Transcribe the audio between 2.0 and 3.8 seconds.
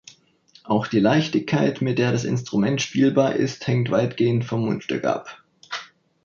das Instrument spielbar ist,